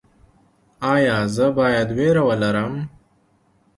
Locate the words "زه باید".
1.35-1.87